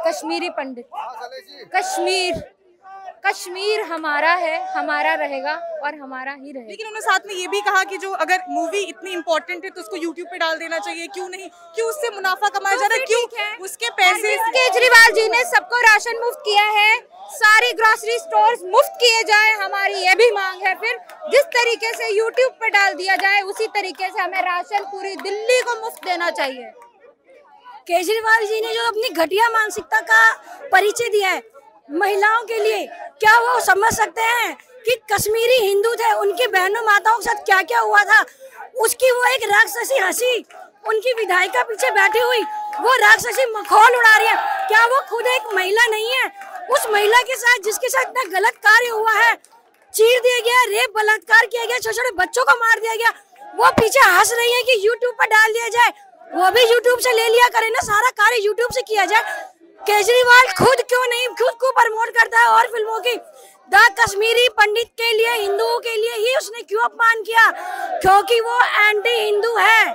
कश्मीरी 0.07 0.50
पंडित। 0.50 0.87
कश्मीर। 1.76 2.56
कश्मीर 3.26 3.80
हमारा 3.83 4.33
है 4.35 4.56
हमारा 4.73 5.14
रहेगा 5.14 5.52
और 5.85 5.95
हमारा 5.95 6.33
ही 6.33 6.52
रहेगा। 6.52 6.71
लेकिन 6.71 6.87
उन्होंने 6.87 7.00
साथ 7.02 7.26
में 7.26 7.35
ये 7.35 7.47
भी 7.49 7.61
कहा 7.61 7.83
कि 7.85 7.97
जो 7.99 8.11
अगर 8.25 8.42
मूवी 8.50 8.83
इतनी 8.85 9.12
इम्पोर्टेंट 9.12 9.64
है 9.64 9.71
तो 9.71 9.80
उसको 9.80 9.97
यूट्यूब 9.97 10.28
पे 10.30 10.38
डाल 10.38 10.59
देना 10.59 10.78
चाहिए। 10.78 11.06
क्यों 11.14 11.28
नहीं? 11.28 11.49
क्यों 11.75 11.88
उससे 11.88 12.11
मुनाफा 12.11 12.49
कमाया 12.49 12.76
जा 12.76 12.87
रहा 12.87 12.99
है? 12.99 13.04
क्यों 13.06 13.64
उसके 13.64 13.90
पैसे 13.97 14.37
केजरीवाल 14.49 15.12
जी 15.12 15.28
ने 15.28 15.42
सबको 15.47 15.80
राशन 15.83 16.21
मुफ़्त 16.21 16.40
किया 16.45 16.64
है। 16.76 16.99
सारी 17.33 17.73
ग्रोसरी 17.73 18.18
स्टोर्स 18.18 18.62
मुफ़्त 18.66 18.92
किए 19.00 19.23
जाए। 19.25 19.52
हमारी 19.54 19.95
ये 20.02 20.14
भी 20.14 20.30
मांग 20.33 20.62
है 20.62 20.75
फिर 20.80 20.99
जिस 21.30 21.45
तरीके 21.56 21.92
से 21.95 22.09
यूट्यूब 22.09 22.52
पे 22.61 22.71
डाल 22.71 22.95
दिया 22.95 23.16
जाए 23.16 23.40
उसी 23.45 23.66
तरीके 23.75 24.11
से 24.11 24.21
हमें 24.21 24.40
राशन 24.42 24.85
पूरी 24.92 25.14
दिल्ली 25.18 25.61
को 25.62 25.80
मुफ़्त 25.80 26.04
देना 26.04 26.30
चाहिए। 26.33 26.71
केजरीवाल 27.88 28.47
जी 28.47 28.61
ने 28.61 28.73
जो 28.75 28.87
अपनी 28.87 29.09
घटिया 29.16 29.49
मानसिकता 29.50 30.00
का 30.04 30.23
परिचय 30.73 31.09
दिया 31.09 31.28
है 31.30 31.42
महिलाओं 31.88 32.43
के 32.45 32.59
लिए, 32.59 32.87
क्या 33.21 33.38
वो 33.40 33.59
समझ 33.61 33.93
सकते 33.95 34.23
हैं 34.23 34.55
कि 34.87 34.95
कश्मीरी 35.12 35.59
हिंदू 35.59 35.95
थे? 35.95 36.12
उनकी 36.12 36.47
बहनों 36.47 36.83
माताओं 36.83 37.19
के 37.19 37.25
साथ 37.25 37.45
क्या 37.45 37.61
क्या 37.62 37.81
हुआ 37.81 38.02
था? 38.05 38.21
उसकी 38.76 39.11
वो 39.11 39.25
एक 39.25 39.45
राक्षसी 39.45 39.99
हँसी, 39.99 40.35
उनकी 40.85 41.12
विधायिका 41.12 41.62
पीछे 41.62 41.90
बैठी 41.90 42.19
हुई, 42.19 42.43
वो 42.81 42.95
राक्षसी 42.97 43.47
मखौल 43.52 43.97
उड़ा 43.97 44.16
रही 44.16 44.26
है। 44.26 44.37
क्या 44.69 44.85
वो 44.87 45.00
खुद 45.09 45.26
एक 45.26 45.55
महिला 45.55 45.87
नहीं 45.87 46.11
है? 46.12 46.31
उस 46.71 46.87
महिला 46.90 47.23
के 47.23 47.37
साथ 47.37 47.62
जिसके 47.64 47.88
साथ 47.88 48.02
इतना 48.02 48.25
गलत 48.31 48.57
कार्य 48.59 48.88
हुआ 48.88 49.12
है, 49.12 49.35
चीर 49.95 50.21
दिया 50.21 50.40
गया, 50.40 50.64
रेप, 50.71 50.93
बलात्कार 50.97 51.47
किया 51.47 51.64
गया 51.64 51.78
छोटे 51.78 51.97
छोटे 51.97 52.11
बच्चों 52.16 52.45
को 52.45 52.59
मार 52.59 52.81
दिया 52.81 52.95
गया, 52.95 53.12
वो 53.57 53.71
पीछे 53.73 54.00
हंस 54.00 54.33
रही 54.33 54.52
है 54.52 54.62
कि 54.62 54.87
यूट्यूब 54.87 55.14
पर 55.14 55.26
डाल 55.26 55.52
दिया 55.52 55.69
जाए। 55.69 55.93
वो 56.31 56.50
भी 56.50 56.62
यूट्यूब 56.62 56.99
से 56.99 57.12
ले 57.12 57.28
लिया 57.28 57.49
करे 57.49 57.69
ना, 57.69 57.81
सारा 57.83 58.11
कार्य 58.12 58.43
यूट्यूब 58.43 58.71
से 58.73 58.83
किया 58.83 59.05
जाए। 59.05 59.45
केजरीवाल 59.87 60.52
खुद 60.52 60.76
क्यों 60.88 61.07
नहीं? 61.07 61.28
खुद 61.28 61.55
को 61.55 61.71
प्रमोट 61.71 62.09
करता 62.09 62.38
है 62.40 62.47
और 62.47 62.66
फ़िल्मों 62.66 63.00
की। 63.00 63.14
द 63.69 63.97
कश्मीरी 64.00 64.49
पंडित 64.49 64.87
के 64.87 65.12
लिए, 65.12 65.33
हिंदुओं 65.33 65.78
के 65.78 65.97
लिए 65.97 66.12
ही 66.12 66.37
उसने 66.37 66.62
क्यों 66.62 66.83
अपमान 66.83 67.23
किया? 67.23 67.50
क्योंकि 68.00 68.40
वो 68.40 68.61
एंटी 68.62 69.11
हिंदू 69.11 69.57
है। 69.57 69.93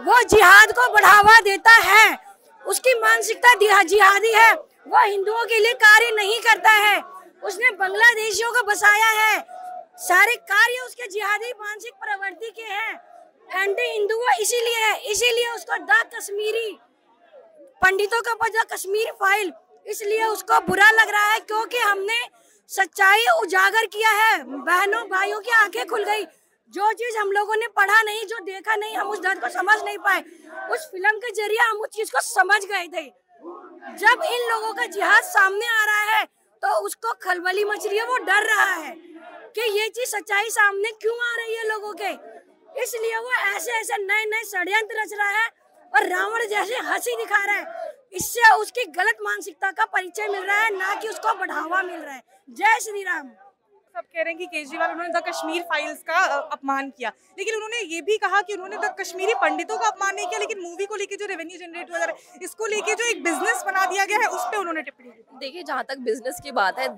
वो 0.00 0.22
जिहाद 0.22 0.72
को 0.72 0.92
बढ़ावा 0.92 1.40
देता 1.40 1.70
है। 1.70 2.18
उसकी 2.66 2.94
मानसिकता 3.00 3.82
जिहादी 3.82 4.32
है। 4.32 4.54
वो 4.88 5.04
हिंदुओं 5.04 5.44
के 5.44 5.58
लिए 5.58 5.72
कार्य 5.72 6.10
नहीं 6.10 6.40
करता 6.40 6.70
है। 6.70 7.02
उसने 7.42 7.70
बांग्लादेशियों 7.70 8.52
को 8.52 8.62
बसाया 8.62 9.10
है। 9.10 9.44
सारे 9.96 10.36
कार्य 10.36 10.86
उसके 10.86 11.06
जिहादी 11.06 11.52
मानसिक 11.60 11.92
प्रवृत्ति 11.92 12.50
के 12.50 12.62
हैं। 12.62 13.00
एंटी 13.62 13.82
हिंदू 13.82 14.22
इसीलिए 14.40 14.76
है। 14.76 15.00
इसीलिए 15.00 15.50
उसको 15.50 15.76
द 15.76 15.90
कश्मीरी 16.16 16.78
पंडितों 17.82 18.20
का 18.22 18.34
पद 18.36 18.56
कश्मीर 18.72 19.10
फ़ाइल। 19.20 19.52
इसलिए 19.86 20.24
उसको 20.24 20.60
बुरा 20.60 20.90
लग 20.92 21.10
रहा 21.10 21.32
है 21.32 21.40
क्योंकि 21.40 21.78
हमने 21.78 22.20
सच्चाई 22.70 23.24
उजागर 23.40 23.86
किया 23.86 24.10
है। 24.12 24.42
बहनों, 24.42 25.02
भाइयों 25.08 25.40
की 25.40 25.50
आँखें 25.52 25.86
खुल 25.86 26.04
गई। 26.04 26.24
जो 26.72 26.92
चीज़ 26.92 27.16
हम 27.18 27.30
लोगों 27.32 27.56
ने 27.56 27.66
पढ़ा 27.68 28.02
नहीं, 28.02 28.24
जो 28.26 28.38
देखा 28.44 28.76
नहीं, 28.76 28.96
हम 28.96 29.08
उस 29.10 29.20
दर्द 29.20 29.40
को 29.40 29.48
समझ 29.48 29.80
नहीं 29.82 29.98
पाए। 29.98 30.20
उस 30.72 30.86
फ़िल्म 30.90 31.16
के 31.18 31.30
ज़रिए 31.32 31.58
हम 31.60 31.76
उस 31.78 31.88
चीज़ 31.88 32.10
को 32.12 32.20
समझ 32.22 32.64
गए 32.64 32.86
थे। 32.88 33.04
जब 33.98 34.22
इन 34.24 34.48
लोगों 34.50 34.72
का 34.74 34.86
जिहाद 34.88 35.22
सामने 35.24 35.66
आ 35.68 35.84
रहा 35.84 36.02
है 36.10 36.24
तो 36.62 36.68
उसको 36.86 37.12
खलबली 37.22 37.64
मच 37.64 37.86
रही 37.86 37.98
है। 37.98 38.04
वो 38.06 38.16
डर 38.20 38.46
रहा 38.46 38.72
है 38.72 38.94
कि 39.56 39.60
ये 39.78 39.88
चीज़ 39.88 40.10
सच्चाई 40.10 40.50
सामने 40.50 40.90
क्यों 41.02 41.16
आ 41.22 41.34
रही 41.36 41.54
है 41.56 41.66
लोगों 41.68 41.92
के? 41.94 42.10
इसलिए 42.82 43.18
वो 43.18 43.32
ऐसे 43.32 43.72
ऐसे 43.72 43.96
नए 43.98 44.24
नए 44.26 44.44
षड्यंत्र 44.44 45.00
रच 45.00 45.12
रहा 45.12 45.28
है। 45.30 45.48
और 45.96 46.06
रावण 46.06 46.46
जैसे 46.46 46.74
हँसी 46.74 47.16
दिखा 47.16 47.44
रहा 47.44 47.54
है। 47.54 47.94
इससे 48.12 48.54
उसकी 48.54 48.84
गलत 48.84 49.18
मानसिकता 49.22 49.70
का 49.70 49.84
परिचय 49.84 50.28
मिल 50.28 50.42
रहा 50.42 50.56
है, 50.56 50.78
ना 50.78 50.94
कि 50.94 51.08
उसको 51.08 51.34
बढ़ावा 51.34 51.82
मिल 51.82 52.00
रहा 52.00 52.14
है। 52.14 52.22
जय 52.50 52.78
श्री 52.80 53.02
राम। 53.02 53.30
सब 53.90 54.02
कह 54.02 54.22
रहे 54.22 54.32
हैं 54.32 54.36
कि 54.38 54.46
केजरीवाल, 54.48 54.90
उन्होंने 54.90 55.12
द 55.12 55.22
कश्मीर 55.28 55.62
फाइल्स 55.62 56.02
का 56.02 56.18
अपमान 56.52 56.90
किया। 56.90 57.12
लेकिन 57.38 57.54
उन्होंने 57.54 57.80
ये 57.86 58.00
भी 58.00 58.16
कहा 58.16 58.40
कि 58.42 58.54
उन्होंने 58.54 58.76
द 58.76 58.94
कश्मीरी 59.00 59.34
पंडितों 59.34 59.78
का 59.78 59.86
अपमान 59.86 60.14
नहीं 60.14 60.26
किया, 60.26 60.38
लेकिन 60.40 60.60
मूवी 60.60 60.86
को 60.86 60.96
लेके 60.96 61.16
जो 61.16 61.26
रेवेन्यू 61.26 61.58
जनरेट 61.58 61.90
वगैरह 61.90 62.44
इसको 62.44 62.66
लेके 62.66 62.94
जो 62.94 63.04
एक 63.04 63.22
बिज़नेस 63.24 63.62
बना 63.66 63.86
दिया 63.86 64.04
गया 64.04 64.18
है, 64.18 64.28
उस 64.28 64.44
पर 64.44 64.56
उन्होंने 64.56 64.82
टिप्पणी 64.82 65.10
की 65.10 65.38
देखिए, 65.38 65.62
जहाँ 65.62 65.84
तक 65.84 65.98
बिज़नेस 66.00 66.40
की 66.44 66.52
बात 66.52 66.78
है, 66.78 66.88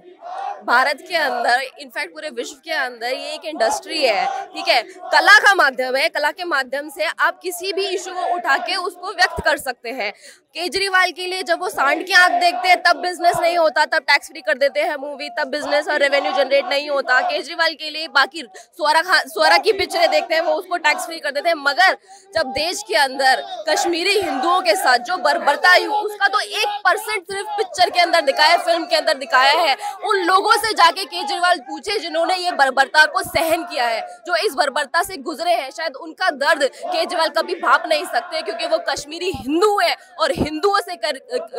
भारत 0.65 1.05
के 1.09 1.17
अंदर 1.17 1.63
इनफैक्ट 1.81 2.13
पूरे 2.15 2.31
विश्व 2.31 2.57
के 2.65 2.73
अंदर 2.73 3.15
ये 3.15 3.33
एक 3.35 3.45
इंडस्ट्री 3.45 4.03
है, 4.05 4.27
ठीक 4.47 4.69
है? 4.69 4.83
कला 4.83 5.39
का 5.39 5.55
माध्यम 5.55 5.97
है, 5.97 6.09
कला 6.09 6.31
के 6.31 6.45
माध्यम 6.45 6.89
से 6.91 7.05
आप 7.05 7.41
किसी 7.43 7.73
भी 7.73 7.87
इशू 7.89 8.15
को 8.15 8.35
उठा 8.35 8.57
के 8.59 8.77
उसको 8.83 9.13
व्यक्त 9.13 9.45
कर 9.45 9.57
सकते 9.59 9.91
हैं। 9.93 10.13
केजरीवाल 10.55 11.11
के 11.13 11.27
लिए 11.27 11.43
जब 11.43 11.61
वो 11.61 11.69
सांड 11.71 12.07
की 12.07 12.13
आँख 12.13 12.41
देखते 12.41 12.69
हैं, 12.69 12.83
तब 12.83 12.97
बिज़नेस 13.03 13.37
नहीं 13.37 13.57
होता, 13.59 13.85
तब 13.87 14.03
टैक्स 14.03 14.29
फ्री 14.29 14.41
कर 14.43 14.59
देते 14.59 14.81
हैं 14.81 14.97
मूवी 14.99 15.29
तब 15.39 15.49
बिज़नेस 15.49 15.89
और 15.89 16.01
रेवेन्यू 16.01 16.33
जनरेट 16.33 16.65
नहीं 16.67 16.82
होता। 16.87 17.21
केजरीवाल 17.23 17.75
के 17.75 17.91
लिए 17.91 18.09
बाकी 18.11 18.43
स्वरा 18.53 19.03
खा 19.03 19.19
स्वरा 19.25 19.59
की 19.59 19.73
पिक्चरें 19.75 20.11
देखते 20.11 20.35
हैं, 20.35 20.43
वो 20.43 20.55
उसको 20.55 20.77
टैक्स 20.79 21.07
फ्री 21.07 21.19
कर 21.19 21.31
देते 21.31 21.49
हैं। 21.49 21.57
मगर 21.59 21.97
जब 22.35 22.53
देश 22.53 22.83
के 22.89 22.95
अंदर 22.97 23.43
कश्मीरी 23.69 24.19
हिंदुओं 24.21 24.61
के 24.61 24.75
साथ 24.77 24.99
जो 25.01 25.17
बर्बरता 25.21 25.73
हुई 25.73 25.87
उसका 26.05 26.29
तो 26.29 26.41
एक 26.41 26.81
परसेंट 26.85 27.23
सिर्फ़ 27.25 27.49
पिक्चर 27.57 27.91
के 27.91 28.01
अंदर 28.01 28.21
दिखाया 28.23 28.57
फ़िल्म 28.59 28.85
के 28.85 28.97
अंदर 28.97 29.19
दिखाया 29.19 29.53
है। 29.55 29.77
उन 30.05 30.17
लोगों 30.25 30.57
से 30.57 30.73
जाके 30.75 31.05
केजरीवाल 31.07 31.59
पूछे 31.62 31.99
जिन्होंने 32.01 32.37
ये 32.37 32.51
बर्बरता 32.55 33.05
को 33.07 33.23
सहन 33.25 33.65
किया 33.65 33.87
है, 33.87 34.01
जो 34.27 34.37
इस 34.39 34.55
बर्बरता 34.55 35.03
से 35.03 35.17
गुजरे 35.23 35.53
हैं, 35.53 35.71
शायद 35.73 35.97
उनका 35.99 36.31
दर्द 36.33 36.65
केजरीवाल 36.65 37.29
कभी 37.33 37.55
भाप 37.57 37.87
नहीं 37.89 38.05
सकते, 38.07 38.43
क्योंकि 38.43 38.67
वो 38.67 38.79
कश्मीरी 38.89 39.31
हिंदू 39.37 39.79
है 39.81 39.95
और 40.19 40.33
हिंदुओं 40.35 40.81
से 40.81 40.97
कर, 40.97 41.19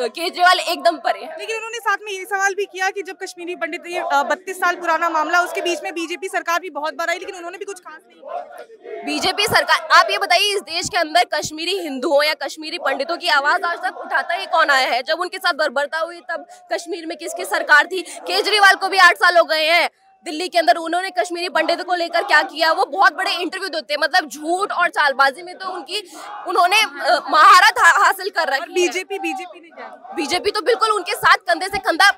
केजरीवाल 0.10 0.60
एकदम 0.62 0.98
परे 1.00 1.20
है। 1.22 1.38
लेकिन 1.40 1.56
उन्होंने 1.56 1.80
साथ 1.80 1.98
में 2.04 2.12
ये 2.12 2.24
सवाल 2.26 2.54
भी 2.54 2.66
किया 2.66 2.90
कि 2.90 3.02
जब 3.04 3.18
कश्मीरी 3.24 3.56
पंडित, 3.56 3.88
ये 3.88 4.04
बत्तीस 4.26 4.60
साल 4.60 4.76
पुराना 4.76 5.10
मामला 5.14 5.42
उसके 5.44 5.62
बीच 5.62 5.84
में 5.84 5.94
बीजेपी 5.94 6.28
सरकार 6.28 6.60
भी 6.60 6.70
बहुत 6.72 6.96
बार 6.96 7.10
आई 7.10 7.20
लेकिन 7.20 7.36
उन्होंने 7.36 7.58
भी 7.58 7.66
कुछ 7.66 7.80
खास 7.80 8.02
नहीं 8.02 9.06
बीजेपी 9.06 9.46
सरकार 9.48 9.88
आप 9.94 10.08
ये 10.12 10.18
बताइए 10.18 10.54
इस 10.56 10.62
देश 10.64 10.90
के 10.90 10.98
अंदर 10.98 11.26
कश्मीरी 11.34 11.78
हिंदुओं 11.80 12.24
या 12.24 12.34
कश्मीरी 12.44 12.78
पंडितों 12.86 13.18
की 13.18 13.28
आवाज़ 13.32 13.66
आज 13.66 13.78
तक 13.84 13.98
उठाता 13.98 14.34
ही 14.34 14.46
कौन 14.48 14.70
आया 14.70 14.90
है? 14.90 15.02
जब 15.04 15.20
उनके 15.20 15.38
साथ 15.38 15.54
बर्बरता 15.56 16.00
हुई 16.00 16.20
तब 16.32 16.46
कश्मीर 16.74 17.06
में 17.08 17.18
किसकी 17.18 17.46
सरकार 17.46 17.88
थी? 17.88 18.02
केजरीवाल 18.28 18.76
को 18.76 18.90
भी 18.90 18.98
आठ 19.00 19.18
साल 19.18 19.38
हो 19.38 19.44
गए 19.46 19.66
हैं। 19.66 19.90
दिल्ली 20.26 20.48
के 20.50 20.58
अंदर 20.58 20.76
उन्होंने 20.78 21.10
कश्मीरी 21.18 21.50
पंडितों 21.50 21.84
को 21.84 21.96
लेकर 21.96 22.24
क्या 22.24 22.42
किया? 22.44 22.72
वो 22.72 22.86
बहुत 22.88 23.14
बड़े 23.14 23.32
इंटरव्यू 23.34 23.70
देते 23.70 23.94
हैं 23.94 24.00
मतलब 24.02 24.28
झूठ 24.30 24.72
और 24.72 24.90
चालबाजी 24.90 25.44
में 25.44 25.58
तो 25.58 25.70
उनकी 25.70 26.00
उन्होंने 26.48 26.84
महारत 27.32 27.80
हासिल 27.80 28.30
कर 28.38 28.54
रखी 28.54 28.74
बीजेपी 28.74 29.20
बीजेपी 29.20 29.60
ने 29.60 29.70
बीजेपी 30.16 30.52
तो 30.52 30.62
बिल्कुल 30.64 30.92
उनके 30.92 31.14
साथ 31.16 31.44
कंधे 31.48 31.68
से 31.68 31.78
कंधा 31.80 32.10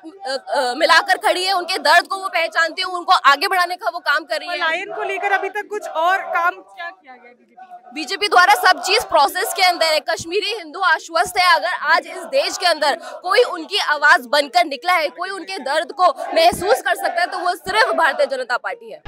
मिलाकर 0.76 1.16
खड़ी 1.18 1.44
है 1.44 1.52
उनके 1.52 1.78
दर्द 1.80 2.06
को 2.06 2.16
वो 2.16 2.28
पहचानती 2.30 2.82
है 2.82 2.88
उनको 2.90 3.12
आगे 3.30 3.48
बढ़ाने 3.48 3.76
का 3.76 3.90
वो 3.90 3.98
काम 4.00 4.24
कर 4.24 4.38
रही 4.38 4.48
है। 4.48 4.58
लायन 4.58 4.92
को 4.92 5.02
लेकर 5.04 5.32
अभी 5.32 5.48
तक 5.50 5.68
कुछ 5.70 5.88
और 5.88 6.22
काम 6.34 6.50
क्या 6.50 6.90
किया 6.90 7.14
गया 7.14 7.32
बीजेपी 7.32 7.94
बीजेपी 7.94 8.28
द्वारा 8.28 8.54
सब 8.56 8.80
चीज़ 8.82 9.04
प्रोसेस 9.06 9.52
के 9.56 9.62
अंदर 9.62 9.92
है। 9.92 10.00
कश्मीरी 10.08 10.54
हिंदू 10.54 10.80
आश्वस्त 10.82 11.38
है 11.38 11.54
अगर 11.54 11.74
आज 11.92 12.06
इस 12.06 12.24
देश 12.32 12.56
के 12.58 12.66
अंदर 12.66 12.96
कोई 13.22 13.42
उनकी 13.50 13.78
आवाज़ 13.90 14.26
बनकर 14.28 14.64
निकला 14.66 14.94
है 14.94 15.08
कोई 15.10 15.30
उनके 15.30 15.58
दर्द 15.64 15.92
को 15.92 16.08
महसूस 16.34 16.82
कर 16.82 16.94
सकता 16.96 17.20
है 17.20 17.26
तो 17.26 17.38
वो 17.38 17.54
सिर्फ़ 17.56 17.92
भारतीय 17.94 18.26
जनता 18.26 18.56
पार्टी 18.58 18.92
है। 18.92 19.00